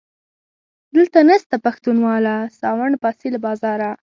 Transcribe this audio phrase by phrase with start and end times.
[0.95, 3.91] دلته نسته پښتونواله- ساوڼ باسي له بازاره